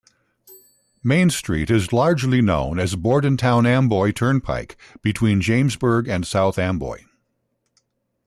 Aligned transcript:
Main 1.03 1.29
Street 1.29 1.69
is 1.69 1.93
largely 1.93 2.41
known 2.41 2.79
as 2.79 2.95
Bordentown-Amboy 2.95 4.13
Turnpike 4.13 4.75
between 5.03 5.41
Jamesburg 5.43 6.07
and 6.07 6.25
South 6.25 6.57
Amboy. 6.57 7.03